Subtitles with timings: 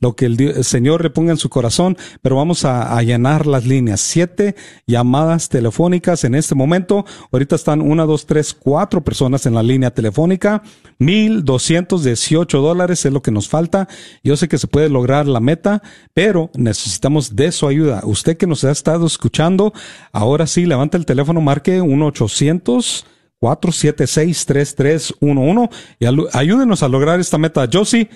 [0.00, 4.00] lo que el, Señor le ponga en su corazón, pero vamos a, llenar las líneas.
[4.00, 4.54] Siete
[4.86, 7.04] llamadas telefónicas en este momento.
[7.32, 10.62] Ahorita están una, dos, tres, cuatro personas en la línea telefónica.
[10.98, 13.88] Mil doscientos dieciocho dólares es lo que nos falta.
[14.22, 15.82] Yo sé que se puede lograr la meta,
[16.14, 18.02] pero necesitamos de su ayuda.
[18.04, 19.72] Usted que nos ha estado escuchando,
[20.12, 23.06] ahora sí, levanta el teléfono, marque 1 800
[23.42, 25.68] 476 3311
[25.98, 27.68] y ayúdenos a lograr esta meta.
[27.70, 28.08] Josie,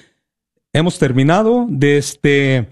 [0.77, 2.68] hemos terminado de este.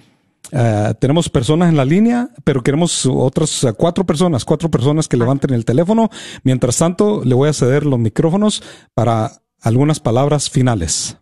[0.53, 5.54] Eh, tenemos personas en la línea, pero queremos otras cuatro personas, cuatro personas que levanten
[5.54, 6.11] el teléfono.
[6.43, 9.32] Mientras tanto, le voy a ceder los micrófonos para
[9.63, 11.17] algunas palabras finales.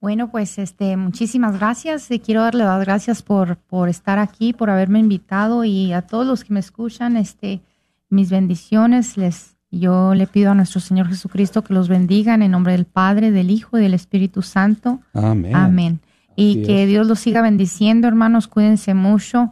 [0.00, 2.08] Bueno, pues este, muchísimas gracias.
[2.24, 6.42] quiero darle las gracias por, por estar aquí, por haberme invitado y a todos los
[6.42, 7.60] que me escuchan, este,
[8.08, 9.16] mis bendiciones.
[9.16, 13.30] Les, yo le pido a nuestro Señor Jesucristo que los bendiga en nombre del Padre,
[13.30, 14.98] del Hijo y del Espíritu Santo.
[15.12, 15.54] Amén.
[15.54, 16.00] Amén.
[16.36, 18.48] Y que Dios los siga bendiciendo, hermanos.
[18.48, 19.50] Cuídense mucho,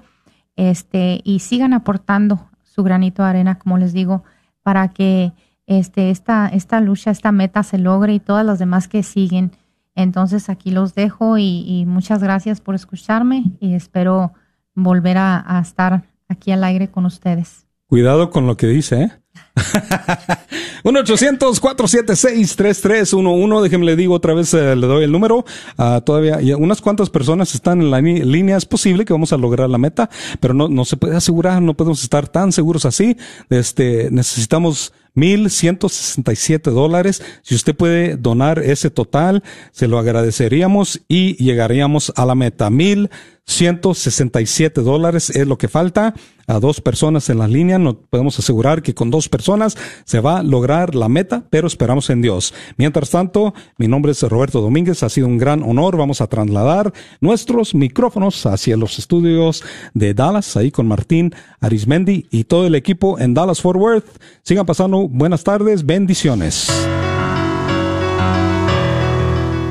[0.57, 4.25] este, y sigan aportando su granito de arena, como les digo,
[4.63, 5.33] para que
[5.67, 9.53] este, esta, esta lucha, esta meta se logre y todas las demás que siguen
[9.95, 14.33] entonces aquí los dejo y, muchas gracias por escucharme y espero
[14.75, 17.67] volver a, estar aquí al aire con ustedes.
[17.87, 19.13] Cuidado con lo que dice, ¿eh?
[20.85, 23.63] 1-800-476-3311.
[23.63, 25.45] Déjenme le digo otra vez, eh, le doy el número.
[25.79, 28.57] Uh, todavía y unas cuantas personas están en la línea.
[28.57, 30.09] Es posible que vamos a lograr la meta,
[30.41, 33.17] pero no, no se puede asegurar, no podemos estar tan seguros así.
[33.49, 37.23] Este, necesitamos 1.167 dólares.
[37.43, 39.43] Si usted puede donar ese total,
[39.73, 42.69] se lo agradeceríamos y llegaríamos a la meta.
[42.71, 46.15] 1.167 dólares es lo que falta
[46.47, 47.79] a dos personas en la línea.
[47.79, 52.09] No podemos asegurar que con dos personas se va a lograr la meta, pero esperamos
[52.11, 52.55] en Dios.
[52.77, 55.03] Mientras tanto, mi nombre es Roberto Domínguez.
[55.03, 55.97] Ha sido un gran honor.
[55.97, 59.63] Vamos a trasladar nuestros micrófonos hacia los estudios
[59.95, 64.21] de Dallas, ahí con Martín Arismendi y todo el equipo en Dallas Fort Worth.
[64.43, 66.71] Sigan pasando buenas tardes, bendiciones.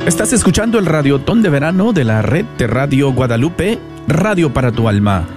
[0.06, 3.78] Estás escuchando el Radiotón de Verano de la red de Radio Guadalupe,
[4.08, 5.28] Radio para tu Alma.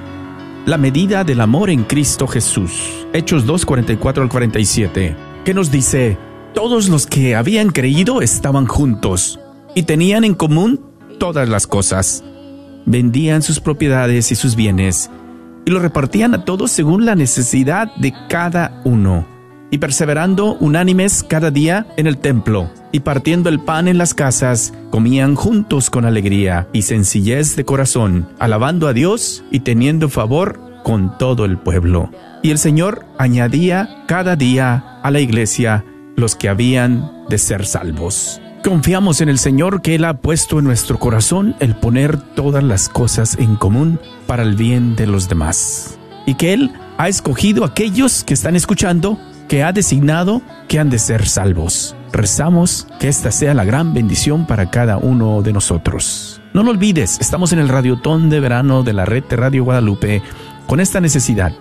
[0.64, 3.06] La medida del amor en Cristo Jesús.
[3.12, 5.31] Hechos 2, 44 al 47.
[5.44, 6.18] Que nos dice,
[6.54, 9.40] todos los que habían creído estaban juntos
[9.74, 10.80] y tenían en común
[11.18, 12.22] todas las cosas.
[12.86, 15.10] Vendían sus propiedades y sus bienes
[15.64, 19.26] y lo repartían a todos según la necesidad de cada uno
[19.72, 24.74] y perseverando unánimes cada día en el templo, y partiendo el pan en las casas,
[24.90, 31.18] comían juntos con alegría y sencillez de corazón, alabando a Dios y teniendo favor con
[31.18, 32.10] todo el pueblo.
[32.42, 35.84] Y el Señor añadía cada día a la iglesia
[36.16, 38.40] los que habían de ser salvos.
[38.64, 42.88] Confiamos en el Señor que Él ha puesto en nuestro corazón el poner todas las
[42.88, 45.98] cosas en común para el bien de los demás.
[46.26, 50.90] Y que Él ha escogido a aquellos que están escuchando que ha designado que han
[50.90, 51.96] de ser salvos.
[52.12, 56.40] Rezamos que esta sea la gran bendición para cada uno de nosotros.
[56.54, 60.22] No lo olvides, estamos en el radiotón de verano de la red de Radio Guadalupe
[60.66, 61.52] con esta necesidad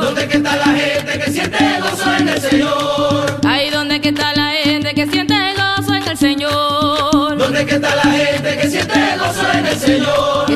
[0.00, 3.40] ¿Dónde está la gente que siente gozo en el Señor?
[3.46, 7.36] Ahí donde está la gente que siente gozo en el Señor.
[7.36, 10.51] ¿Dónde que está la gente que siente gozo en el Señor?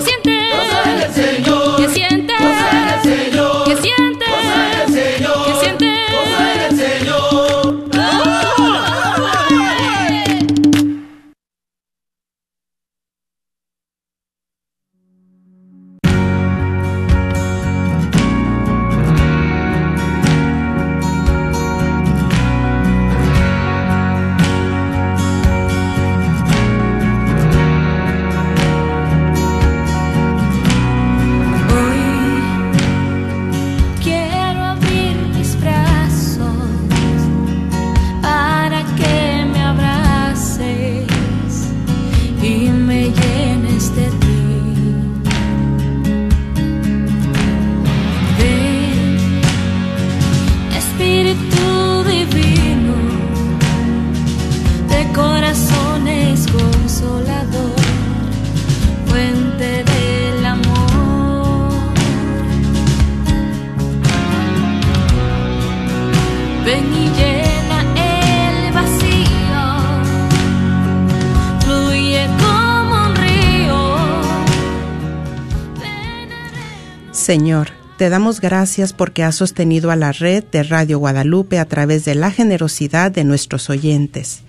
[77.27, 82.05] Señor, te damos gracias porque has sostenido a la red de Radio Guadalupe a través
[82.05, 84.43] de la generosidad de nuestros oyentes.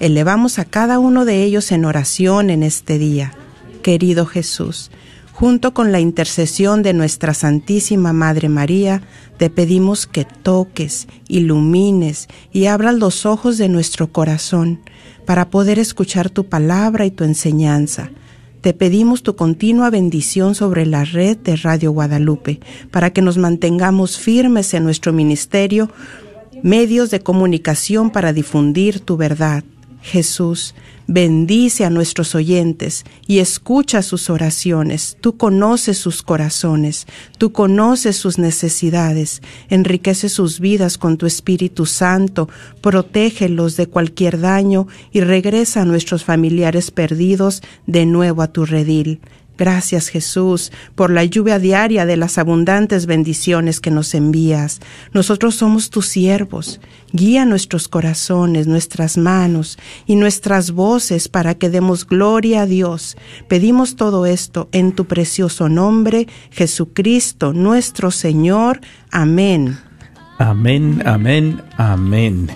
[0.00, 3.34] Elevamos a cada uno de ellos en oración en este día.
[3.82, 4.90] Querido Jesús,
[5.34, 9.02] junto con la intercesión de nuestra Santísima Madre María,
[9.36, 14.80] te pedimos que toques, ilumines y abras los ojos de nuestro corazón
[15.26, 18.10] para poder escuchar tu palabra y tu enseñanza
[18.62, 22.60] te pedimos tu continua bendición sobre la red de Radio Guadalupe,
[22.92, 25.90] para que nos mantengamos firmes en nuestro ministerio,
[26.62, 29.64] medios de comunicación para difundir tu verdad.
[30.02, 30.74] Jesús,
[31.06, 35.16] bendice a nuestros oyentes y escucha sus oraciones.
[35.20, 37.06] Tú conoces sus corazones,
[37.38, 42.48] tú conoces sus necesidades, enriquece sus vidas con tu Espíritu Santo,
[42.80, 49.20] protégelos de cualquier daño y regresa a nuestros familiares perdidos de nuevo a tu redil.
[49.58, 54.80] Gracias Jesús por la lluvia diaria de las abundantes bendiciones que nos envías.
[55.12, 56.80] Nosotros somos tus siervos.
[57.12, 63.16] Guía nuestros corazones, nuestras manos y nuestras voces para que demos gloria a Dios.
[63.48, 68.80] Pedimos todo esto en tu precioso nombre, Jesucristo, nuestro Señor.
[69.10, 69.78] Amén.
[70.38, 72.50] Amén, amén, amén.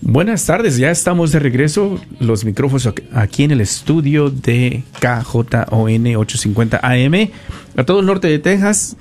[0.00, 2.00] Buenas tardes, ya estamos de regreso.
[2.20, 7.30] Los micrófonos aquí en el estudio de KJON 850 AM.
[7.76, 8.96] A todo el norte de Texas,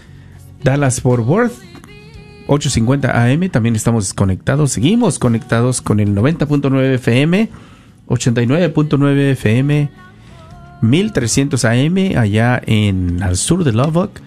[0.63, 1.66] Dallas Fort Worth
[2.47, 3.49] 850 AM.
[3.49, 7.49] También estamos conectados, seguimos conectados con el 90.9 FM,
[8.07, 9.89] 89.9 FM,
[10.81, 14.19] 1300 AM allá en al sur de Lubbock.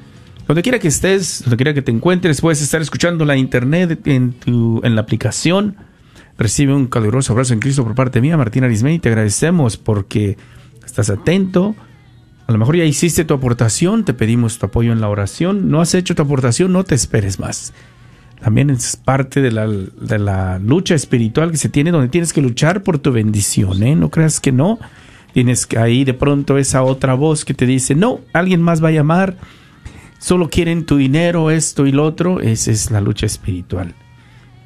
[0.46, 4.32] Donde quiera que estés, donde quiera que te encuentres, puedes estar escuchando la internet en,
[4.32, 5.76] tu, en la aplicación
[6.40, 8.98] Recibe un caluroso abrazo en Cristo por parte mía, Martín Arismendi.
[8.98, 10.38] Te agradecemos porque
[10.82, 11.76] estás atento.
[12.46, 15.70] A lo mejor ya hiciste tu aportación, te pedimos tu apoyo en la oración.
[15.70, 17.74] No has hecho tu aportación, no te esperes más.
[18.42, 22.40] También es parte de la, de la lucha espiritual que se tiene, donde tienes que
[22.40, 23.82] luchar por tu bendición.
[23.82, 23.94] ¿eh?
[23.94, 24.78] No creas que no.
[25.34, 28.88] Tienes que ahí de pronto esa otra voz que te dice, no, alguien más va
[28.88, 29.36] a llamar,
[30.18, 32.40] solo quieren tu dinero, esto y lo otro.
[32.40, 33.94] Esa es la lucha espiritual.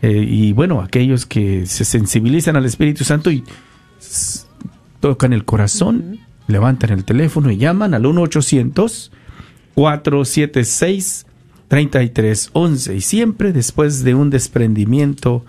[0.02, 3.44] Eh, y bueno, aquellos que se sensibilizan al Espíritu Santo y
[5.00, 8.06] tocan el corazón, levantan el teléfono y llaman al
[11.74, 12.96] 1-800-476-3311.
[12.96, 15.44] Y siempre después de un desprendimiento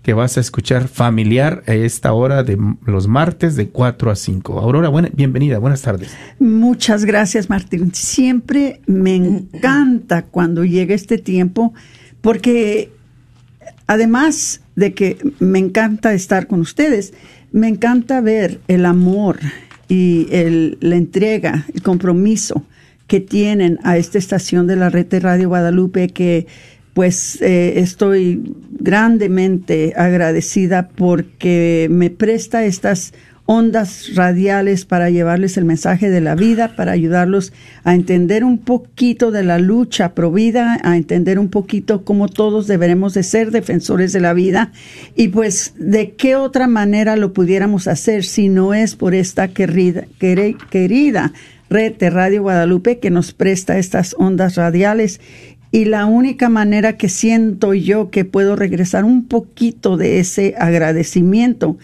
[0.04, 4.61] que vas a escuchar familiar a esta hora de los martes de 4 a 5.
[4.61, 6.14] Aurora, buena, bienvenida, buenas tardes.
[6.38, 7.94] Muchas gracias, Martín.
[7.94, 11.73] Siempre me encanta cuando llega este tiempo,
[12.20, 12.92] porque
[13.87, 17.14] además de que me encanta estar con ustedes,
[17.50, 19.38] me encanta ver el amor
[19.88, 22.62] y el, la entrega, el compromiso
[23.06, 26.46] que tienen a esta estación de la red de Radio Guadalupe que
[26.95, 33.13] pues eh, estoy grandemente agradecida porque me presta estas
[33.47, 39.31] ondas radiales para llevarles el mensaje de la vida, para ayudarlos a entender un poquito
[39.31, 44.13] de la lucha pro vida, a entender un poquito cómo todos deberemos de ser defensores
[44.13, 44.73] de la vida.
[45.15, 50.07] Y pues de qué otra manera lo pudiéramos hacer si no es por esta querida,
[50.19, 51.33] querida
[51.71, 55.21] red de Radio Guadalupe que nos presta estas ondas radiales
[55.75, 61.78] y la única manera que siento yo que puedo regresar un poquito de ese agradecimiento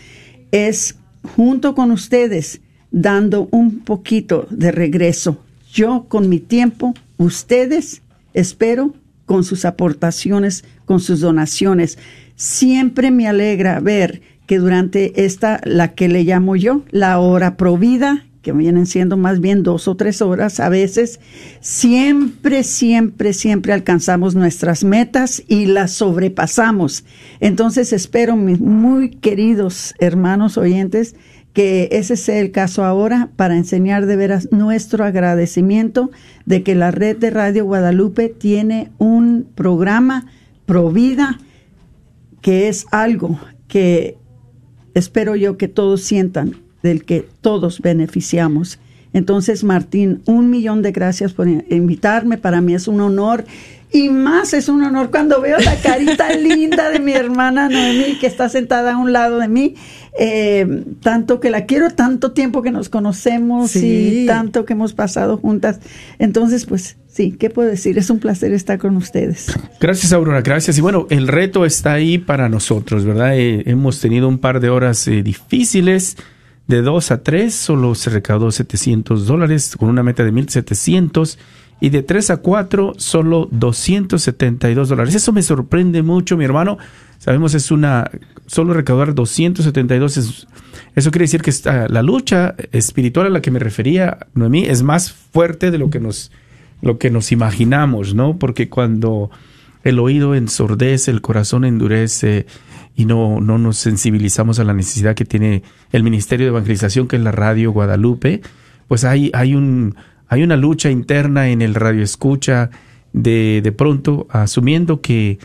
[0.52, 0.94] es
[1.35, 2.61] junto con ustedes
[2.92, 5.42] dando un poquito de regreso.
[5.73, 8.94] Yo con mi tiempo, ustedes, espero,
[9.26, 11.99] con sus aportaciones, con sus donaciones.
[12.37, 18.25] Siempre me alegra ver que durante esta, la que le llamo yo, la hora provida,
[18.42, 21.20] que vienen siendo más bien dos o tres horas a veces,
[21.61, 27.04] siempre, siempre, siempre alcanzamos nuestras metas y las sobrepasamos.
[27.40, 31.14] Entonces espero, mis muy queridos hermanos oyentes,
[31.52, 36.11] que ese sea el caso ahora para enseñar de veras nuestro agradecimiento
[36.47, 40.26] de que la red de Radio Guadalupe tiene un programa
[40.64, 41.40] Provida
[42.40, 44.16] que es algo que
[44.94, 48.78] espero yo que todos sientan del que todos beneficiamos
[49.12, 52.38] Entonces, Martín, un millón de gracias por invitarme.
[52.38, 53.44] Para mí es un honor.
[53.92, 58.28] Y más es un honor cuando veo la carita linda de mi hermana Noemí, que
[58.28, 59.75] está sentada a un lado de mí.
[60.18, 65.38] Eh, tanto que la quiero, tanto tiempo que nos conocemos y tanto que hemos pasado
[65.38, 65.80] juntas.
[66.20, 67.99] Entonces, pues sí, ¿qué puedo decir?
[67.99, 69.52] Es un placer estar con ustedes.
[69.80, 70.78] Gracias, Aurora, gracias.
[70.78, 73.37] Y bueno, el reto está ahí para nosotros, ¿verdad?
[73.37, 76.16] Eh, hemos tenido un par de horas eh, difíciles
[76.70, 81.38] de 2 a 3 solo se recaudó 700 dólares con una meta de 1700
[81.80, 85.14] y de 3 a 4 solo 272 dólares.
[85.14, 86.78] Eso me sorprende mucho, mi hermano.
[87.18, 88.10] Sabemos es una,
[88.46, 90.46] solo recaudar 272 es,
[90.94, 91.52] eso quiere decir que
[91.88, 96.00] la lucha espiritual a la que me refería, Noemí, es más fuerte de lo que
[96.00, 96.30] nos,
[96.80, 98.38] lo que nos imaginamos, ¿no?
[98.38, 99.30] Porque cuando
[99.84, 102.46] el oído ensordece, el corazón endurece,
[102.94, 107.16] y no, no nos sensibilizamos a la necesidad que tiene el Ministerio de Evangelización, que
[107.16, 108.40] es la Radio Guadalupe,
[108.88, 109.94] pues hay, hay, un,
[110.28, 112.70] hay una lucha interna en el radio escucha
[113.12, 115.38] de, de pronto, asumiendo que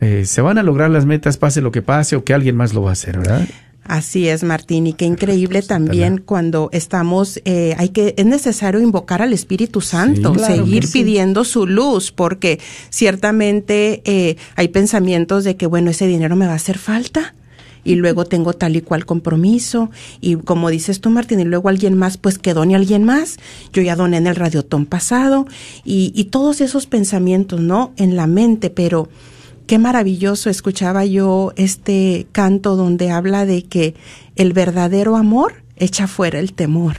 [0.00, 2.74] eh, se van a lograr las metas, pase lo que pase, o que alguien más
[2.74, 3.46] lo va a hacer, ¿verdad?
[3.86, 9.20] Así es, Martín, y qué increíble también cuando estamos, eh, hay que, es necesario invocar
[9.20, 15.90] al Espíritu Santo, seguir pidiendo su luz, porque ciertamente eh, hay pensamientos de que, bueno,
[15.90, 17.34] ese dinero me va a hacer falta
[17.84, 19.90] y luego tengo tal y cual compromiso
[20.22, 23.36] y como dices tú Martín y luego alguien más pues que done a alguien más.
[23.74, 25.46] Yo ya doné en el radiotón pasado
[25.84, 29.10] y, y todos esos pensamientos no en la mente pero
[29.66, 33.94] qué maravilloso escuchaba yo este canto donde habla de que
[34.36, 36.98] el verdadero amor echa fuera el temor.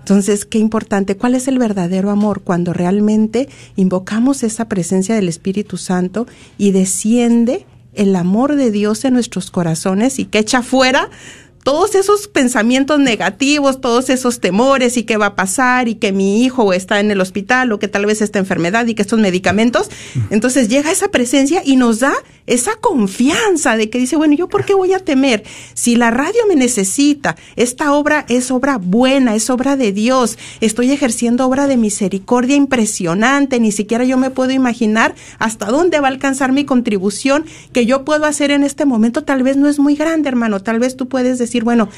[0.00, 2.42] Entonces, qué importante, ¿cuál es el verdadero amor?
[2.42, 6.26] Cuando realmente invocamos esa presencia del Espíritu Santo
[6.58, 11.10] y desciende el amor de Dios en nuestros corazones y que echa fuera
[11.62, 16.42] todos esos pensamientos negativos, todos esos temores y qué va a pasar y que mi
[16.42, 19.90] hijo está en el hospital o que tal vez esta enfermedad y que estos medicamentos,
[20.30, 22.14] entonces llega esa presencia y nos da
[22.46, 25.44] esa confianza de que dice, bueno, ¿yo por qué voy a temer?
[25.74, 30.90] Si la radio me necesita, esta obra es obra buena, es obra de Dios, estoy
[30.90, 36.10] ejerciendo obra de misericordia impresionante, ni siquiera yo me puedo imaginar hasta dónde va a
[36.10, 39.94] alcanzar mi contribución que yo puedo hacer en este momento, tal vez no es muy
[39.94, 41.88] grande, hermano, tal vez tú puedes decir, decir, bueno,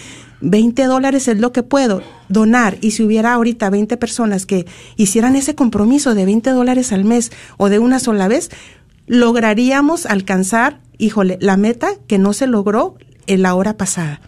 [0.40, 4.66] 20 dólares es lo que puedo donar y si hubiera ahorita 20 personas que
[4.96, 8.50] hicieran ese compromiso de 20 dólares al mes o de una sola vez,
[9.06, 14.20] lograríamos alcanzar, híjole, la meta que no se logró en la hora pasada.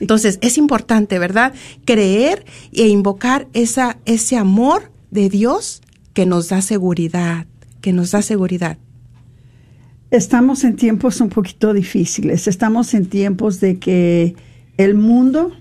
[0.00, 1.54] Entonces, es importante, ¿verdad?
[1.84, 7.46] Creer e invocar esa, ese amor de Dios que nos da seguridad,
[7.80, 8.78] que nos da seguridad.
[10.10, 14.36] Estamos en tiempos un poquito difíciles, estamos en tiempos de que
[14.76, 15.52] el mundo,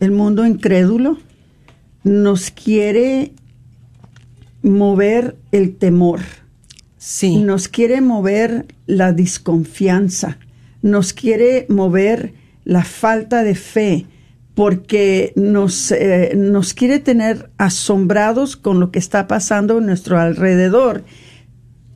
[0.00, 1.18] el mundo incrédulo,
[2.04, 3.32] nos quiere
[4.62, 6.20] mover el temor.
[6.96, 7.38] Sí.
[7.38, 10.38] Nos quiere mover la desconfianza.
[10.82, 12.32] Nos quiere mover
[12.64, 14.06] la falta de fe.
[14.54, 21.04] Porque nos, eh, nos quiere tener asombrados con lo que está pasando en nuestro alrededor.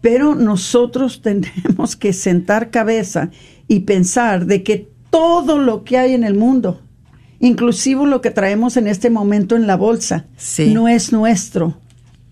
[0.06, 3.30] Pero nosotros tenemos que sentar cabeza
[3.66, 6.80] y pensar de que todo lo que hay en el mundo,
[7.40, 10.26] inclusive lo que traemos en este momento en la bolsa,
[10.68, 11.76] no es nuestro.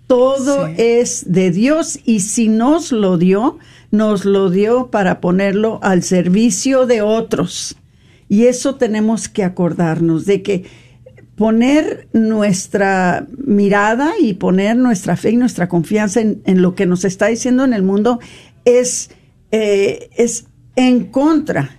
[0.07, 3.59] Todo es de Dios y si nos lo dio,
[3.91, 7.77] nos lo dio para ponerlo al servicio de otros.
[8.29, 10.65] Y eso tenemos que acordarnos de que
[11.37, 17.27] poner nuestra mirada y poner nuestra fe y nuestra confianza en, lo que nos está
[17.27, 18.21] diciendo en el mundo
[18.65, 19.11] es,
[19.51, 21.79] eh, es en contra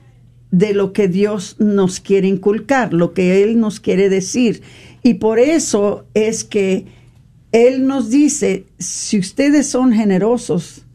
[0.52, 4.62] de lo que Dios nos quiere inculcar, lo que Él nos quiere decir.
[5.04, 6.86] Y por eso es que
[7.52, 10.86] Él nos dice, si ustedes son generosos,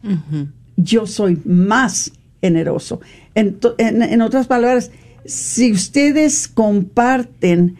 [0.77, 3.01] yo soy más generoso.
[3.35, 4.91] En, en, otras palabras,
[5.25, 7.77] si ustedes comparten,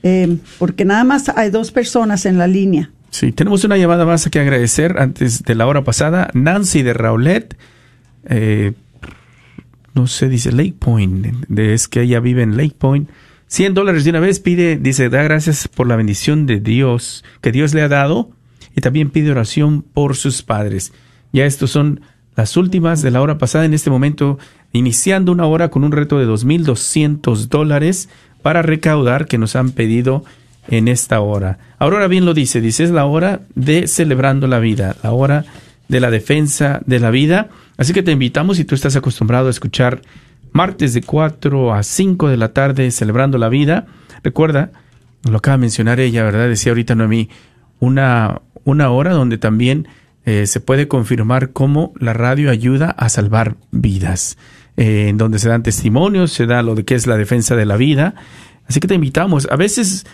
[0.03, 2.91] eh, porque nada más hay dos personas en la línea.
[3.11, 6.31] Sí, tenemos una llamada más que agradecer antes de la hora pasada.
[6.35, 7.57] Nancy de Raulet,
[8.29, 8.73] eh,
[9.95, 13.09] no sé, dice Lake Point, de, es que ella vive en Lake Point.
[13.47, 17.53] 100 dólares de una vez pide, dice, da gracias por la bendición de Dios que
[17.53, 18.31] Dios le ha dado
[18.75, 20.93] y también pide oración por sus padres.
[21.33, 22.01] Ya estos son
[22.37, 24.39] las últimas de la hora pasada en este momento,
[24.73, 28.09] iniciando una hora con un reto de 2.200 dólares
[28.43, 30.25] para recaudar que nos han pedido
[30.69, 31.59] en esta hora.
[31.79, 35.45] Aurora bien lo dice, dice es la hora de celebrando la vida, la hora
[35.89, 37.51] de la defensa de la vida.
[37.77, 40.03] Así que te invitamos, si tú estás acostumbrado a escuchar
[40.53, 43.87] martes de 4 a 5 de la tarde celebrando la vida,
[44.23, 44.71] recuerda,
[45.29, 46.49] lo acaba de mencionar ella, ¿verdad?
[46.49, 47.29] Decía ahorita Noemí,
[47.81, 49.89] una, una hora donde también
[50.25, 54.39] eh, se puede confirmar cómo la radio ayuda a salvar vidas,
[54.77, 57.67] eh, en donde se dan testimonios, se da lo de qué es la defensa de
[57.67, 58.15] la vida.
[58.67, 59.49] Así que te invitamos.
[59.51, 60.07] A veces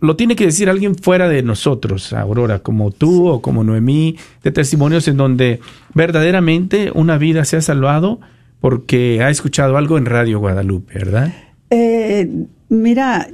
[0.00, 4.52] lo tiene que decir alguien fuera de nosotros, Aurora, como tú o como Noemí, de
[4.52, 5.60] testimonios en donde
[5.94, 8.20] verdaderamente una vida se ha salvado
[8.60, 11.32] porque ha escuchado algo en Radio Guadalupe, ¿verdad?
[11.70, 12.28] Eh,
[12.68, 13.28] mira,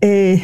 [0.00, 0.42] eh,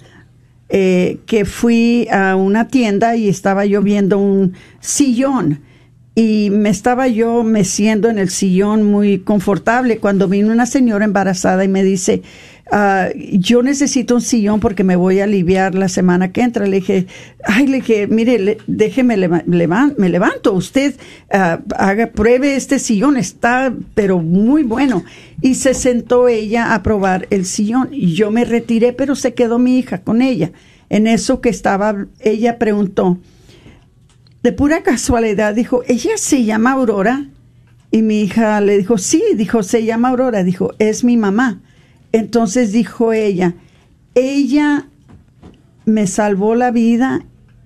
[0.70, 5.64] eh, que fui a una tienda y estaba yo viendo un sillón
[6.16, 11.64] y me estaba yo meciendo en el sillón muy confortable cuando vino una señora embarazada
[11.64, 12.24] y me dice,
[12.72, 16.66] ah, yo necesito un sillón porque me voy a aliviar la semana que entra.
[16.66, 17.08] Le dije,
[17.44, 20.96] ay, le dije, mire, déjeme, me levanto, usted
[21.32, 25.04] ah, haga, pruebe este sillón, está, pero muy bueno.
[25.42, 29.60] Y se sentó ella a probar el sillón y yo me retiré, pero se quedó
[29.60, 30.52] mi hija con ella.
[30.90, 33.20] En eso que estaba, ella preguntó,
[34.44, 37.26] de pura casualidad dijo, ella se llama Aurora.
[37.92, 40.44] Y mi hija le dijo, sí, dijo, se llama Aurora.
[40.44, 41.62] Dijo, es mi mamá.
[42.12, 43.56] Entonces dijo ella,
[44.16, 44.88] ella
[45.86, 47.26] me salvó la vida,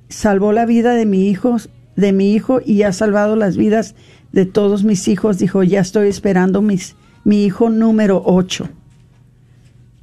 [0.10, 1.58] salvó la vida de mi hijo,
[1.95, 3.95] de mi hijo y ha salvado las vidas
[4.32, 5.38] de todos mis hijos.
[5.38, 8.69] Dijo, ya estoy esperando mis, mi hijo número 8.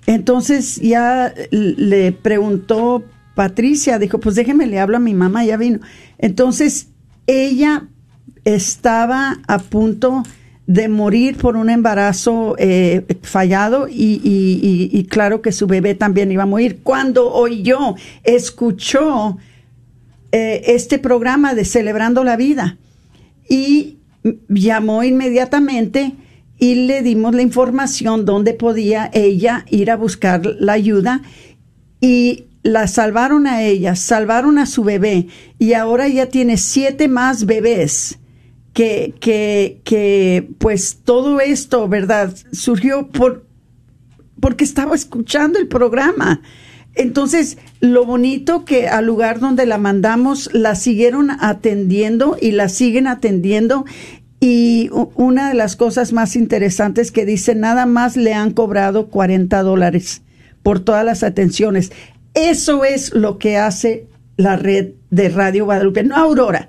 [0.06, 5.80] Entonces ya le preguntó Patricia, dijo, pues déjeme le hablo a mi mamá, ya vino.
[6.18, 6.88] Entonces,
[7.26, 7.86] ella
[8.44, 10.22] estaba a punto
[10.68, 16.42] de morir por un embarazo eh, fallado y, y, claro que su bebé también iba
[16.42, 16.80] a morir.
[16.82, 19.38] Cuando oyó, escuchó
[20.30, 22.76] eh, este programa de Celebrando la Vida
[23.48, 23.96] y
[24.50, 26.12] llamó inmediatamente
[26.58, 31.22] y le dimos la información donde podía ella ir a buscar la ayuda
[31.98, 35.28] y la salvaron a ella, salvaron a su bebé
[35.58, 38.18] y ahora ya tiene siete más bebés
[38.78, 42.32] que, que, que pues todo esto, ¿verdad?
[42.52, 43.44] Surgió por,
[44.38, 46.42] porque estaba escuchando el programa.
[46.94, 53.08] Entonces, lo bonito que al lugar donde la mandamos, la siguieron atendiendo y la siguen
[53.08, 53.84] atendiendo.
[54.38, 59.60] Y una de las cosas más interesantes que dice, nada más le han cobrado 40
[59.64, 60.22] dólares
[60.62, 61.90] por todas las atenciones.
[62.32, 66.68] Eso es lo que hace la red de Radio Guadalupe, no Aurora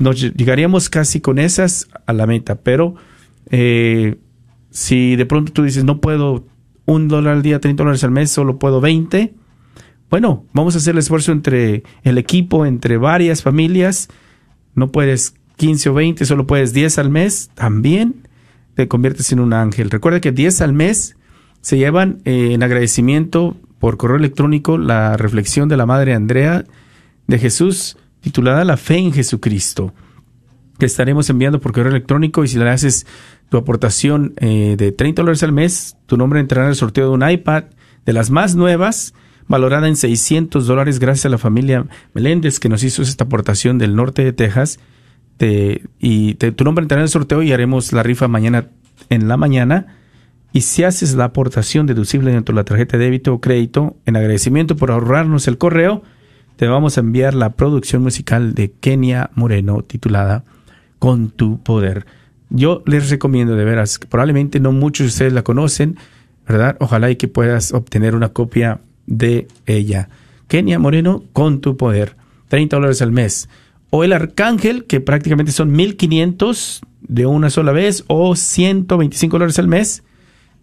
[0.00, 2.94] nos llegaríamos casi con esas a la meta, pero
[3.50, 4.18] eh,
[4.70, 6.46] si de pronto tú dices, no puedo
[6.86, 9.34] un dólar al día, 30 dólares al mes, solo puedo 20,
[10.10, 14.08] bueno, vamos a hacer el esfuerzo entre el equipo, entre varias familias,
[14.74, 18.28] no puedes 15 o 20, solo puedes 10 al mes, también
[18.74, 19.90] te conviertes en un ángel.
[19.90, 21.16] Recuerda que 10 al mes
[21.60, 26.64] se llevan eh, en agradecimiento por correo electrónico la reflexión de la Madre Andrea
[27.26, 29.92] de Jesús titulada La fe en Jesucristo,
[30.78, 33.06] que estaremos enviando por correo electrónico y si le haces
[33.50, 37.10] tu aportación eh, de 30 dólares al mes, tu nombre entrará en el sorteo de
[37.10, 37.64] un iPad
[38.06, 39.12] de las más nuevas,
[39.46, 43.94] valorada en 600 dólares gracias a la familia Meléndez que nos hizo esta aportación del
[43.94, 44.80] norte de Texas.
[45.38, 48.70] y tu nombre entrará en el sorteo y haremos la rifa mañana
[49.10, 49.98] en la mañana.
[50.54, 54.16] Y si haces la aportación deducible dentro de la tarjeta de débito o crédito, en
[54.16, 56.02] agradecimiento por ahorrarnos el correo,
[56.56, 60.44] te vamos a enviar la producción musical de Kenia Moreno titulada
[60.98, 62.06] Con tu poder.
[62.50, 65.96] Yo les recomiendo de veras, probablemente no muchos de ustedes la conocen,
[66.46, 66.76] ¿verdad?
[66.80, 70.08] Ojalá y que puedas obtener una copia de ella.
[70.46, 72.16] Kenia Moreno, con tu poder,
[72.48, 73.48] 30 dólares al mes.
[73.90, 79.68] O el Arcángel, que prácticamente son 1500 de una sola vez, o 125 dólares al
[79.68, 80.04] mes.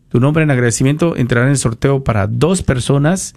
[0.10, 3.34] Tu nombre en agradecimiento entrará en el sorteo para dos personas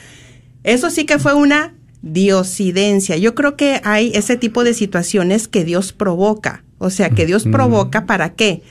[0.62, 3.16] eso sí que fue una diosidencia.
[3.16, 6.62] Yo creo que hay ese tipo de situaciones que Dios provoca.
[6.80, 8.62] O sea, que Dios provoca para qué?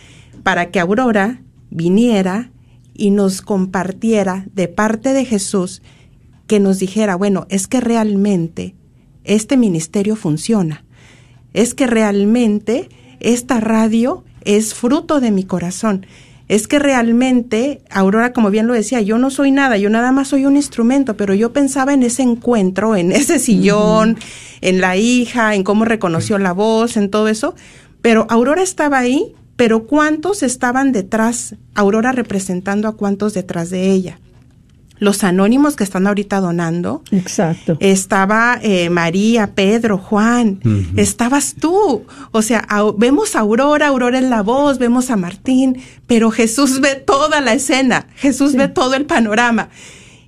[0.41, 2.49] Para que Aurora viniera
[2.95, 5.83] y nos compartiera de parte de Jesús
[6.47, 8.73] que nos dijera, bueno, es que realmente
[9.23, 10.83] este ministerio funciona,
[11.53, 16.07] es que realmente esta radio es fruto de mi corazón,
[16.47, 20.29] es que realmente, Aurora, como bien lo decía, yo no soy nada, yo nada más
[20.29, 24.17] soy un instrumento, pero yo pensaba en ese encuentro, en ese sillón,
[24.61, 27.53] en la hija, en cómo reconoció la voz, en todo eso,
[28.01, 31.55] pero Aurora estaba ahí pero ¿cuántos estaban detrás?
[31.75, 34.17] Aurora representando a cuántos detrás de ella.
[34.99, 37.03] Los anónimos que están ahorita donando.
[37.11, 37.75] Exacto.
[37.81, 40.61] Estaba eh, María, Pedro, Juan.
[40.95, 42.05] Estabas tú.
[42.31, 42.65] O sea,
[42.97, 47.51] vemos a Aurora, Aurora en la voz, vemos a Martín, pero Jesús ve toda la
[47.51, 48.07] escena.
[48.15, 49.67] Jesús ve todo el panorama.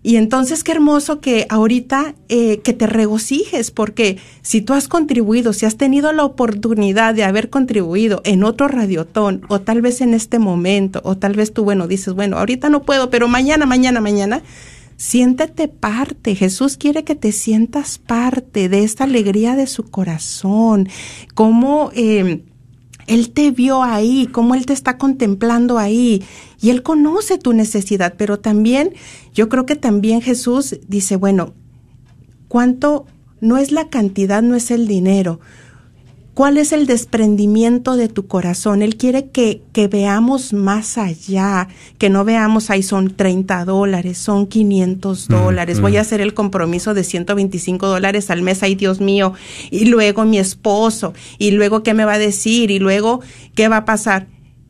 [0.04, 5.54] Y entonces qué hermoso que ahorita eh, que te regocijes, porque si tú has contribuido,
[5.54, 10.16] si has tenido la oportunidad de haber contribuido en otro radiotón, o tal vez en
[10.16, 14.02] este momento, o tal vez tú, bueno, dices, bueno, ahorita no puedo, pero mañana, mañana,
[14.02, 14.42] mañana,
[14.98, 16.34] siéntete parte.
[16.34, 20.90] Jesús quiere que te sientas parte de esta alegría de su corazón,
[21.36, 21.92] como...
[21.94, 22.42] Eh,
[23.12, 26.24] él te vio ahí, cómo Él te está contemplando ahí
[26.62, 28.94] y Él conoce tu necesidad, pero también
[29.34, 31.54] yo creo que también Jesús dice, bueno,
[32.48, 33.06] ¿cuánto
[33.42, 35.42] no es la cantidad, no es el dinero?
[36.34, 38.82] ¿Cuál es el desprendimiento de tu corazón?
[38.82, 41.68] Él quiere que, que veamos más allá,
[41.98, 46.02] que no veamos ahí son 30 dólares, son 500 mm, dólares, voy a mm.
[46.02, 49.34] hacer el compromiso de 125 dólares al mes, ay Dios mío,
[49.72, 53.20] y luego mi esposo, y luego qué me va a decir, y luego
[53.54, 54.28] qué va a pasar.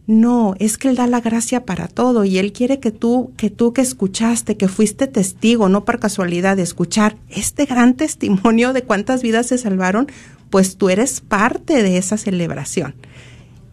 [0.08, 3.52] No, es que Él da la gracia para todo y Él quiere que tú, que
[3.52, 8.82] tú que escuchaste, que fuiste testigo, no por casualidad de escuchar este gran testimonio de
[8.82, 10.08] cuántas vidas se salvaron,
[10.52, 12.94] pues tú eres parte de esa celebración.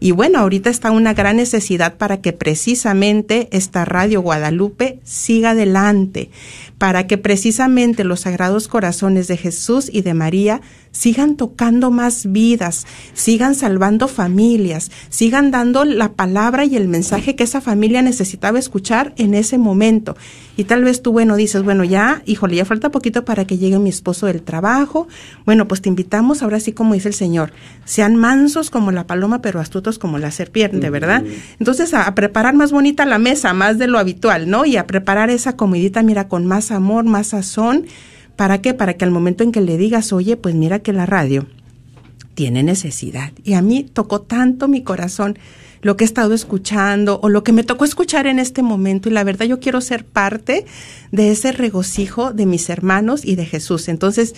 [0.01, 6.31] Y bueno, ahorita está una gran necesidad para que precisamente esta Radio Guadalupe siga adelante,
[6.79, 10.61] para que precisamente los sagrados corazones de Jesús y de María
[10.93, 17.45] sigan tocando más vidas, sigan salvando familias, sigan dando la palabra y el mensaje que
[17.45, 20.17] esa familia necesitaba escuchar en ese momento.
[20.57, 23.79] Y tal vez tú, bueno, dices, bueno, ya, híjole, ya falta poquito para que llegue
[23.79, 25.07] mi esposo del trabajo.
[25.45, 27.53] Bueno, pues te invitamos, ahora sí, como dice el Señor,
[27.85, 31.23] sean mansos como la paloma, pero astutos como la serpiente, ¿verdad?
[31.61, 34.65] Entonces, a, a, preparar más bonita la mesa, más de lo habitual, ¿no?
[34.65, 37.87] Y a preparar esa comidita, mira, con más amor, más sazón
[38.39, 38.73] ¿Para qué?
[38.73, 41.49] Para que al momento en que le digas, oye, pues mira que la radio
[42.37, 43.33] tiene necesidad.
[43.43, 45.37] Y a mí tocó tanto mi corazón
[45.83, 49.13] lo que he estado escuchando o lo que me tocó escuchar en este momento y
[49.13, 50.67] la verdad yo quiero ser parte
[51.11, 53.89] de ese regocijo de mis hermanos y de Jesús.
[53.89, 54.37] Entonces,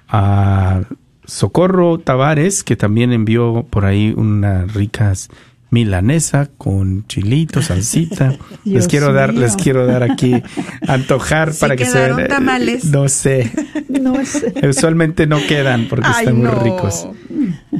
[0.08, 0.82] a
[1.24, 5.28] Socorro Tavares, que también envió por ahí unas ricas
[5.70, 8.36] milanesa con chilito, salsita.
[8.64, 10.40] les quiero dar, les quiero dar aquí
[10.86, 12.28] antojar para que se vean.
[12.28, 12.84] tamales?
[12.84, 13.50] No sé.
[13.88, 14.54] no sé.
[14.68, 17.08] Usualmente no quedan porque están muy ricos.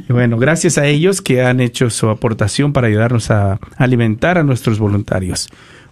[0.09, 4.81] bueno, gracias a ellos que han hecho su aportación para ayudarnos a alimentar a nuestros
[4.81, 5.49] voluntarios.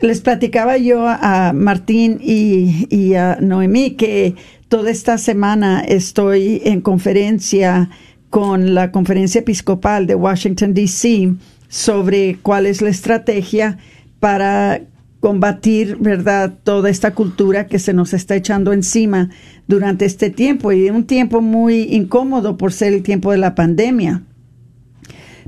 [0.00, 4.36] Les platicaba yo a Martín y, y a Noemí que
[4.68, 7.90] toda esta semana estoy en conferencia
[8.30, 11.34] con la Conferencia Episcopal de Washington, D.C.
[11.68, 13.78] sobre cuál es la estrategia
[14.20, 14.82] para
[15.20, 19.30] combatir, ¿verdad?, toda esta cultura que se nos está echando encima
[19.66, 24.22] durante este tiempo y un tiempo muy incómodo por ser el tiempo de la pandemia.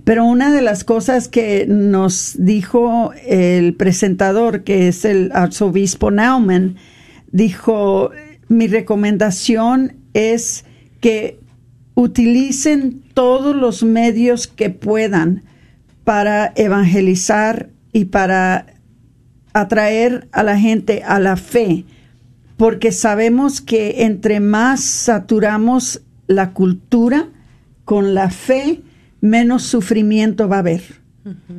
[0.04, 6.76] Pero una de las cosas que nos dijo el presentador, que es el arzobispo Naumann,
[7.30, 8.10] dijo,
[8.48, 10.64] mi recomendación es
[11.00, 11.38] que
[11.94, 15.42] utilicen todos los medios que puedan
[16.02, 18.66] para evangelizar y para
[19.52, 21.84] atraer a la gente a la fe,
[22.56, 27.28] porque sabemos que entre más saturamos la cultura
[27.84, 28.82] con la fe,
[29.20, 30.82] menos sufrimiento va a haber.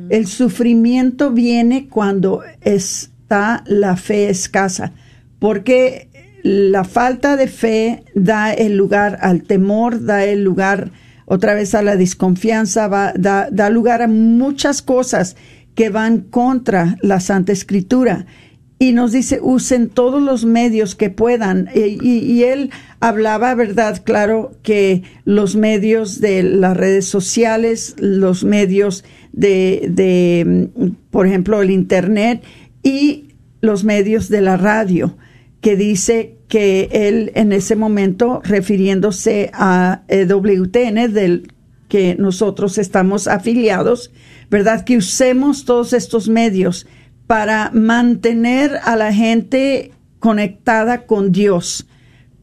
[0.08, 4.92] El sufrimiento viene cuando está la fe escasa,
[5.38, 6.08] porque
[6.42, 10.90] la falta de fe da el lugar al temor, da el lugar
[11.26, 15.36] otra vez a la desconfianza, va, da, da lugar a muchas cosas
[15.74, 18.26] que van contra la Santa Escritura.
[18.78, 21.68] Y nos dice, usen todos los medios que puedan.
[21.72, 24.02] Y, él hablaba, ¿verdad?
[24.04, 30.68] Claro, que los medios de las redes sociales, los medios de, de
[31.10, 32.42] por ejemplo, el Internet
[32.82, 33.28] y
[33.60, 35.16] los medios de la radio,
[35.60, 41.51] que dice que él en ese momento, refiriéndose a WTN, del
[41.92, 44.10] que nosotros estamos afiliados,
[44.48, 44.82] ¿verdad?
[44.82, 46.86] Que usemos todos estos medios
[47.26, 51.86] para mantener a la gente conectada con Dios,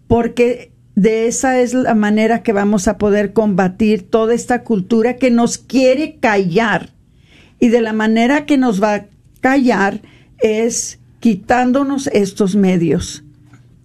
[0.07, 5.31] porque de esa es la manera que vamos a poder combatir toda esta cultura que
[5.31, 6.91] nos quiere callar.
[7.59, 9.05] Y de la manera que nos va a
[9.41, 10.03] callar
[10.37, 13.23] es quitándonos estos medios.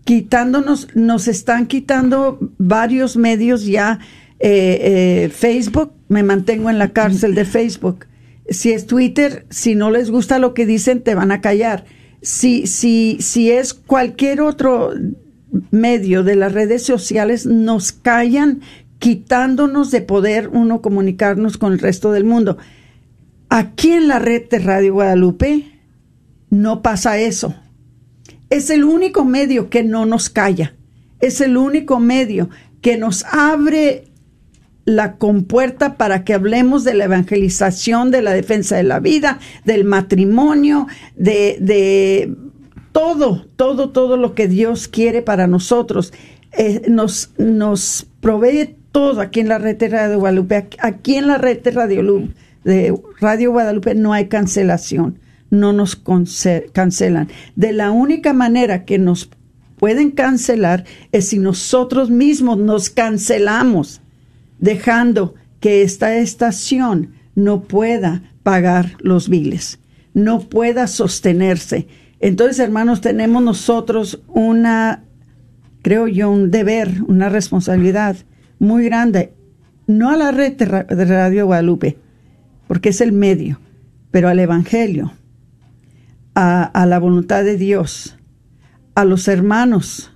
[0.04, 4.00] Quitándonos, nos están quitando varios medios ya.
[4.46, 8.06] Eh, eh, Facebook, me mantengo en la cárcel de Facebook
[8.48, 11.84] si es Twitter, si no les gusta lo que dicen, te van a callar.
[12.20, 14.92] Si, si, si es cualquier otro
[15.70, 18.60] medio de las redes sociales, nos callan
[18.98, 22.58] quitándonos de poder uno comunicarnos con el resto del mundo.
[23.48, 25.64] Aquí en la red de Radio Guadalupe
[26.50, 27.54] no pasa eso.
[28.50, 30.74] Es el único medio que no nos calla.
[31.20, 34.04] Es el único medio que nos abre
[34.84, 39.84] la compuerta para que hablemos de la evangelización, de la defensa de la vida, del
[39.84, 42.34] matrimonio, de, de
[42.92, 46.12] todo, todo, todo lo que Dios quiere para nosotros.
[46.52, 51.38] Eh, nos, nos provee todo aquí en la red de Radio Guadalupe, aquí en la
[51.38, 52.28] red de Radio,
[52.62, 55.18] de Radio Guadalupe no hay cancelación,
[55.50, 56.00] no nos
[56.72, 57.28] cancelan.
[57.56, 59.28] De la única manera que nos
[59.78, 64.00] pueden cancelar es si nosotros mismos nos cancelamos,
[64.58, 69.80] dejando que esta estación no pueda pagar los biles,
[70.12, 71.88] no pueda sostenerse.
[72.20, 75.04] Entonces, hermanos, tenemos nosotros una,
[75.82, 78.16] creo yo, un deber, una responsabilidad
[78.58, 79.32] muy grande,
[79.86, 81.98] no a la red de Radio Guadalupe,
[82.66, 83.60] porque es el medio,
[84.10, 85.12] pero al Evangelio,
[86.34, 88.16] a, la voluntad de Dios,
[88.94, 90.12] a los hermanos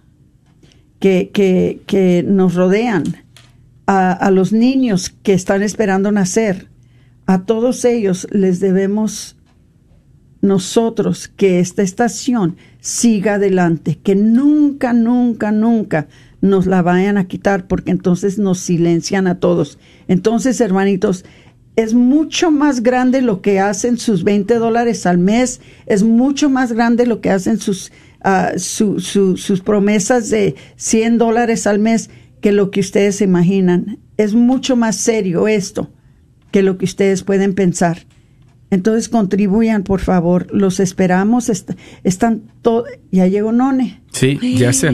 [1.00, 3.04] que, que, nos rodean,
[3.90, 6.68] a, los niños que están esperando nacer,
[7.24, 9.36] a todos ellos les debemos
[10.42, 16.06] nosotros que esta estación siga adelante, que nunca, nunca, nunca
[16.42, 19.78] nos la vayan a quitar porque entonces nos silencian a todos.
[20.06, 21.24] Entonces, hermanitos,
[21.74, 26.74] es mucho más grande lo que hacen sus 20 dólares al mes, es mucho más
[26.74, 32.10] grande lo que hacen sus, ah, sus promesas de 100 dólares al mes
[32.40, 33.98] que lo que ustedes se imaginan.
[34.16, 35.90] Es mucho más serio esto
[36.50, 38.06] que lo que ustedes pueden pensar.
[38.70, 40.46] Entonces contribuyan, por favor.
[40.52, 41.50] Los esperamos.
[42.04, 42.84] están todo.
[43.10, 44.00] Ya llegó None.
[44.12, 44.88] Sí, ya sé.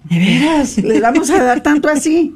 [0.10, 0.78] ¿de veras?
[0.78, 2.34] ¿Le vamos a dar tanto así?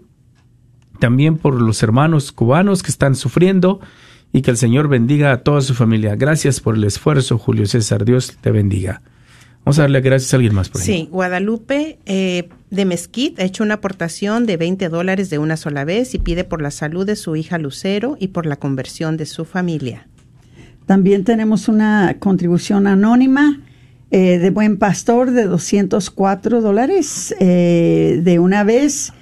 [0.99, 3.81] también por los hermanos cubanos que están sufriendo
[4.33, 6.17] y que el Señor bendiga a toda su familia.
[6.17, 8.05] Gracias por el esfuerzo, Julio César.
[8.05, 9.03] Dios te bendiga.
[9.67, 10.87] Vamos a darle gracias a alguien más por ahí.
[10.87, 15.85] Sí, Guadalupe eh, de Mezquit ha hecho una aportación de 20 dólares de una sola
[15.85, 19.27] vez y pide por la salud de su hija Lucero y por la conversión de
[19.27, 20.07] su familia.
[20.87, 23.61] También tenemos una contribución anónima
[24.13, 29.13] eh, de Buen Pastor de 204 dólares eh, de una vez.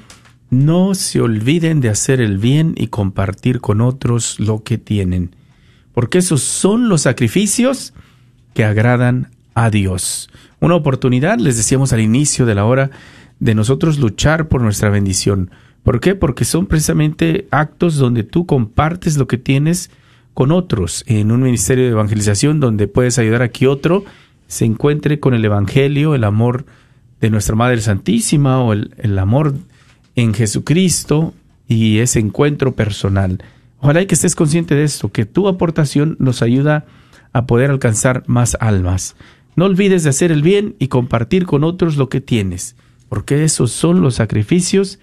[0.49, 5.35] no se olviden de hacer el bien y compartir con otros lo que tienen,
[5.93, 7.93] porque esos son los sacrificios
[8.53, 10.29] que agradan a Dios.
[10.59, 12.89] Una oportunidad, les decíamos al inicio de la hora,
[13.39, 15.51] de nosotros luchar por nuestra bendición.
[15.83, 16.15] ¿Por qué?
[16.15, 19.91] Porque son precisamente actos donde tú compartes lo que tienes
[20.33, 24.03] con otros en un ministerio de evangelización donde puedes ayudar a que otro
[24.47, 26.65] se encuentre con el Evangelio, el amor
[27.21, 29.53] de nuestra Madre Santísima o el, el amor
[30.19, 31.33] en Jesucristo
[31.67, 33.43] y ese encuentro personal.
[33.79, 36.85] Ojalá que estés consciente de esto, que tu aportación nos ayuda
[37.31, 39.15] a poder alcanzar más almas.
[39.55, 42.75] No olvides de hacer el bien y compartir con otros lo que tienes,
[43.07, 44.97] porque esos son los sacrificios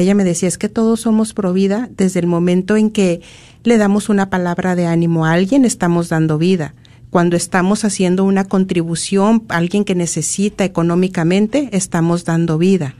[0.00, 3.20] ella me decía, es que todos somos Provida desde el momento en que
[3.64, 6.74] le damos una palabra de ánimo a alguien, estamos dando vida.
[7.10, 12.94] Cuando estamos haciendo una contribución a alguien que necesita económicamente, estamos dando vida.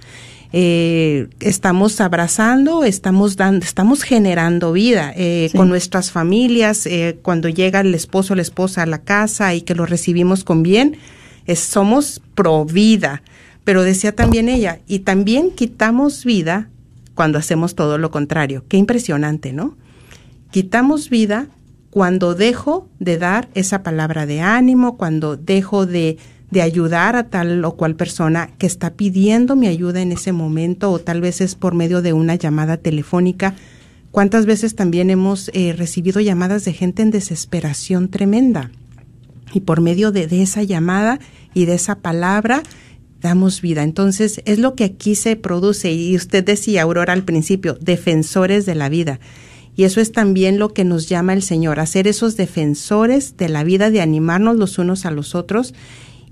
[0.52, 6.86] Eh, estamos abrazando, estamos dando, estamos generando vida eh, con nuestras familias.
[6.86, 10.42] Eh, cuando llega el esposo o la esposa a la casa y que lo recibimos
[10.42, 10.96] con bien,
[11.54, 13.22] somos pro vida.
[13.64, 16.70] Pero decía también ella, y también quitamos vida
[17.18, 18.62] cuando hacemos todo lo contrario.
[18.68, 19.76] Qué impresionante, ¿no?
[20.52, 21.48] Quitamos vida
[21.90, 26.16] cuando dejo de dar esa palabra de ánimo, cuando dejo de,
[26.52, 30.92] de ayudar a tal o cual persona que está pidiendo mi ayuda en ese momento
[30.92, 33.56] o tal vez es por medio de una llamada telefónica.
[34.12, 38.70] ¿Cuántas veces también hemos eh, recibido llamadas de gente en desesperación tremenda?
[39.52, 41.18] Y por medio de, de esa llamada
[41.52, 42.62] y de esa palabra
[43.20, 43.82] damos vida.
[43.82, 45.92] Entonces, es lo que aquí se produce.
[45.92, 49.20] Y usted decía, Aurora, al principio, defensores de la vida.
[49.74, 53.48] Y eso es también lo que nos llama el Señor, a ser esos defensores de
[53.48, 55.72] la vida, de animarnos los unos a los otros.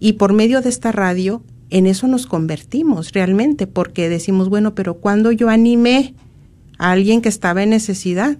[0.00, 4.94] Y por medio de esta radio, en eso nos convertimos realmente, porque decimos, bueno, pero
[4.94, 6.14] cuando yo animé
[6.78, 8.36] a alguien que estaba en necesidad,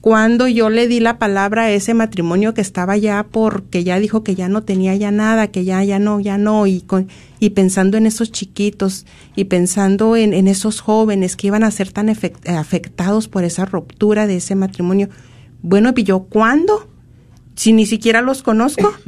[0.00, 4.24] cuando yo le di la palabra a ese matrimonio que estaba ya porque ya dijo
[4.24, 7.50] que ya no tenía ya nada, que ya, ya no, ya no, y, con, y
[7.50, 9.04] pensando en esos chiquitos
[9.36, 14.26] y pensando en, en esos jóvenes que iban a ser tan afectados por esa ruptura
[14.26, 15.10] de ese matrimonio.
[15.60, 16.88] Bueno, ¿y yo cuándo?
[17.54, 18.92] Si ni siquiera los conozco.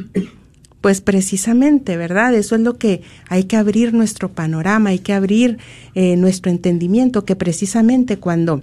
[0.83, 2.35] Pues precisamente, ¿verdad?
[2.35, 5.59] Eso es lo que hay que abrir nuestro panorama, hay que abrir
[5.95, 8.63] eh, nuestro entendimiento, que precisamente cuando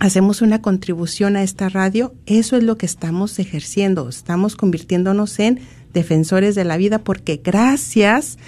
[0.00, 5.60] hacemos una contribución a esta radio, eso es lo que estamos ejerciendo, estamos convirtiéndonos en
[5.92, 8.38] defensores de la vida porque gracias,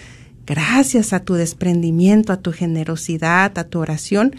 [0.46, 4.34] gracias a tu desprendimiento, a tu generosidad, a tu oración,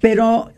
[0.00, 0.52] pero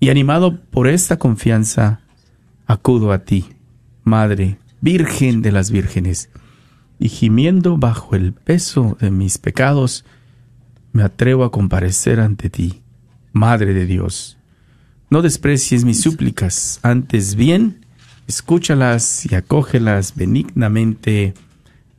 [0.00, 2.00] Y animado por esta confianza,
[2.66, 3.46] acudo a ti,
[4.02, 6.30] Madre, Virgen de las Vírgenes,
[6.98, 10.04] y gimiendo bajo el peso de mis pecados,
[10.92, 12.82] me atrevo a comparecer ante ti,
[13.32, 14.38] Madre de Dios.
[15.10, 17.86] No desprecies mis súplicas, antes bien,
[18.26, 21.34] escúchalas y acógelas benignamente.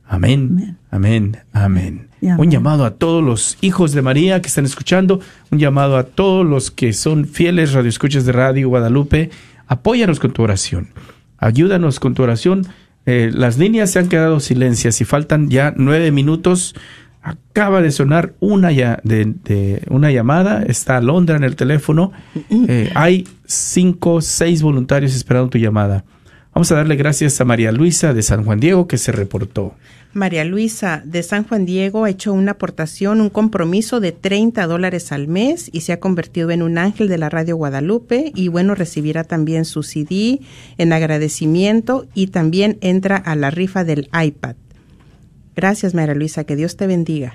[0.06, 2.08] Amén, amén, amén.
[2.20, 5.20] Un llamado a todos los hijos de María que están escuchando,
[5.50, 9.30] un llamado a todos los que son fieles radioescuchas de Radio Guadalupe.
[9.68, 10.88] Apóyanos con tu oración,
[11.38, 12.66] ayúdanos con tu oración.
[13.04, 16.74] Eh, las líneas se han quedado silencias y faltan ya nueve minutos.
[17.22, 22.12] Acaba de sonar una, ya, de, una llamada, está Londra en el teléfono.
[22.50, 26.04] Eh, hay cinco, seis voluntarios esperando tu llamada.
[26.54, 29.74] Vamos a darle gracias a María Luisa de San Juan Diego que se reportó.
[30.16, 35.12] María Luisa de San Juan Diego ha hecho una aportación, un compromiso de 30 dólares
[35.12, 38.74] al mes y se ha convertido en un ángel de la Radio Guadalupe y bueno,
[38.74, 40.40] recibirá también su CD
[40.78, 44.56] en agradecimiento y también entra a la rifa del iPad.
[45.54, 47.34] Gracias María Luisa, que Dios te bendiga.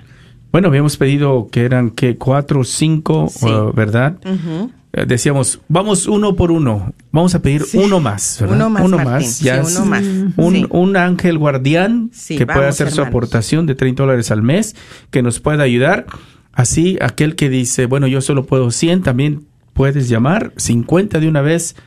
[0.51, 4.17] Bueno, habíamos pedido que eran que cuatro o cinco, uh, ¿verdad?
[4.23, 8.55] Eh, decíamos, vamos uno por uno, vamos a pedir uno más, ¿verdad?
[8.55, 10.03] Uno más, uno más, ya uno más.
[10.35, 14.75] Un, un, ángel guardián que pueda hacer su aportación de 30 dólares al mes,
[15.09, 16.05] que nos pueda ayudar.
[16.53, 21.41] Así, aquel que dice, bueno, yo solo puedo 100, también puedes llamar 50 de una
[21.41, 21.77] vez,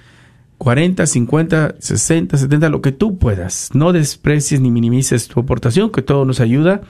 [0.58, 3.68] 40, 50, 60, 70, lo que tú puedas.
[3.74, 6.80] No desprecies ni minimices tu aportación, que todo nos ayuda.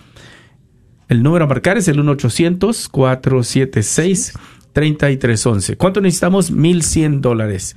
[1.08, 4.34] El número a marcar es el 1-800-476.
[4.74, 5.76] 3311.
[5.76, 6.50] ¿Cuánto necesitamos?
[6.50, 7.76] 1100 dólares.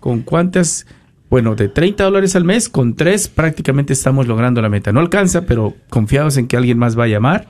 [0.00, 0.86] ¿Con cuántas?
[1.30, 4.92] Bueno, de 30 dólares al mes, con tres prácticamente estamos logrando la meta.
[4.92, 7.48] No alcanza, pero confiados en que alguien más va a llamar,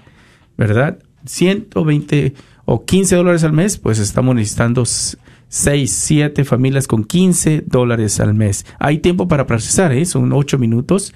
[0.56, 0.98] ¿verdad?
[1.24, 2.34] 120
[2.66, 8.34] o 15 dólares al mes, pues estamos necesitando 6, 7 familias con 15 dólares al
[8.34, 8.66] mes.
[8.78, 10.04] Hay tiempo para procesar, ¿eh?
[10.04, 11.14] Son 8 minutos.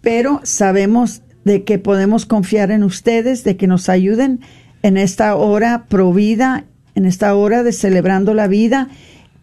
[0.00, 4.40] pero sabemos de que podemos confiar en ustedes, de que nos ayuden
[4.82, 6.64] en esta hora provida,
[6.94, 8.88] en esta hora de celebrando la vida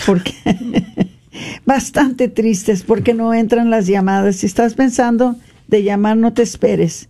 [0.06, 0.34] porque
[1.66, 4.38] bastante tristes porque no entran las llamadas.
[4.38, 5.36] Si estás pensando
[5.68, 7.10] de llamar, no te esperes.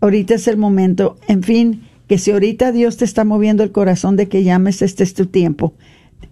[0.00, 1.16] Ahorita es el momento.
[1.28, 5.02] En fin, que si ahorita Dios te está moviendo el corazón de que llames, este
[5.02, 5.74] es tu tiempo.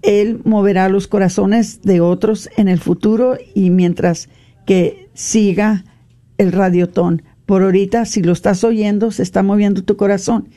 [0.03, 4.29] Él moverá los corazones de otros en el futuro y mientras
[4.67, 5.85] que siga
[6.39, 7.23] el radiotón.
[7.47, 10.51] Por ahorita, si lo estás oyendo, se está moviendo tu corazón.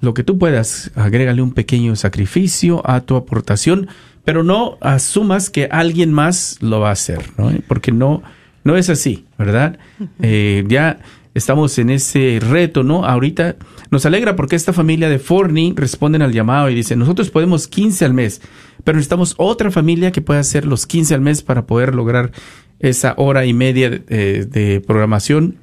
[0.00, 3.88] Lo que tú puedas, agrégale un pequeño sacrificio a tu aportación,
[4.24, 7.50] pero no asumas que alguien más lo va a hacer, ¿no?
[7.66, 8.22] Porque no,
[8.62, 9.78] no es así, ¿verdad?
[10.20, 10.98] Eh, ya
[11.34, 13.04] estamos en ese reto, ¿no?
[13.04, 13.56] Ahorita
[13.90, 18.04] nos alegra porque esta familia de Forney responden al llamado y dicen, nosotros podemos 15
[18.04, 18.42] al mes,
[18.84, 22.32] pero necesitamos otra familia que pueda hacer los 15 al mes para poder lograr
[22.80, 25.56] esa hora y media de, eh, de programación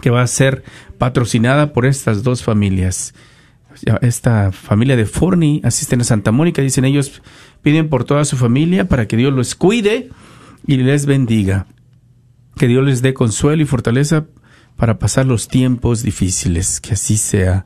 [0.00, 0.62] que va a ser
[0.98, 3.14] patrocinada por estas dos familias.
[4.00, 7.22] Esta familia de Forney asisten a Santa Mónica, dicen ellos,
[7.62, 10.10] piden por toda su familia para que Dios los cuide
[10.66, 11.66] y les bendiga.
[12.56, 14.26] Que Dios les dé consuelo y fortaleza
[14.76, 16.80] para pasar los tiempos difíciles.
[16.80, 17.64] Que así sea.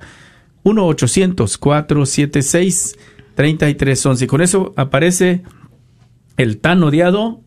[3.37, 4.23] 1-800-476-3311.
[4.23, 5.43] Y con eso aparece
[6.37, 7.41] el tan odiado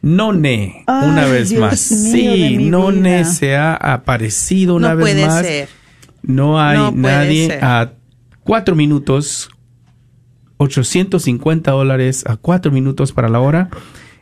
[0.00, 1.90] None Ay, una vez Dios más.
[1.90, 3.24] mío sí, None vida.
[3.24, 5.44] se ha aparecido una no vez puede más.
[5.44, 5.68] ser.
[6.22, 7.64] No hay No nadie ser.
[7.64, 7.92] a
[8.44, 9.48] cuatro minutos,
[10.58, 13.68] 850 dólares a cuatro minutos para la hora.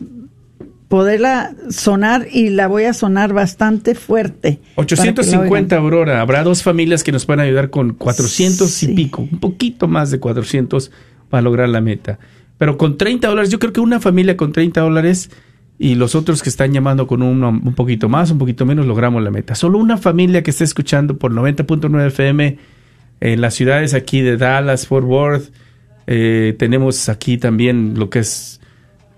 [0.90, 4.58] poderla sonar y la voy a sonar bastante fuerte.
[4.74, 5.84] para que la 850, oigan.
[5.84, 6.20] Aurora.
[6.20, 8.90] Habrá dos familias que nos pueden ayudar con 400 Sí.
[8.90, 10.90] y pico, un poquito más de 400
[11.28, 12.18] para lograr la meta.
[12.58, 15.30] Pero con 30 dólares, yo creo que una familia con 30 dólares
[15.78, 19.22] y los otros que están llamando con uno, un poquito más, un poquito menos, logramos
[19.22, 19.54] la meta.
[19.54, 22.58] Solo una familia que esté escuchando por 90.9 FM
[23.20, 25.52] en las ciudades aquí de Dallas, Fort Worth.
[26.08, 28.59] eh, tenemos aquí también lo que es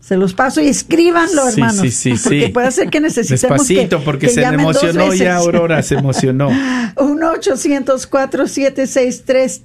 [0.00, 1.80] Se los paso y escríbanlo, Sí, hermanos.
[1.82, 2.52] sí, sí, porque sí.
[2.52, 6.48] puede ser que necesitemos Despacito, que, porque que se emocionó ya, Aurora, se emocionó.
[6.96, 9.60] 1-800-476-3311.